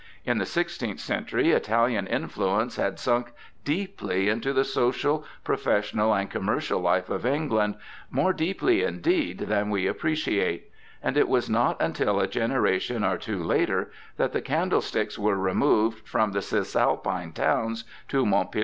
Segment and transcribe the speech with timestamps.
[0.25, 6.79] In the sixteenth century Italian influence had sunk deeply into the social, professional, and commercial
[6.79, 7.75] life of England,
[8.09, 10.71] more deeply, indeed, than we appreciate;^
[11.03, 16.07] and it was not until a generation or two later that the candlesticks were removed
[16.07, 18.55] from the Cisalpine towns to 1 Syphilis.